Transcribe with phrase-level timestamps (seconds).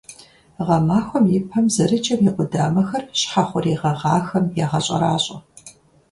[0.65, 5.37] Гъэмахуэм и пэм зэрыджэм и къудамэхэр щхьэ хъурей гъэгъахэм ягъэщӀэращӀэ.